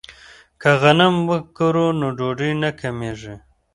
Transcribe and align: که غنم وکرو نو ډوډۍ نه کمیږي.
که 0.61 0.69
غنم 0.81 1.15
وکرو 1.29 1.87
نو 1.99 2.07
ډوډۍ 2.17 2.51
نه 2.63 2.69
کمیږي. 2.79 3.35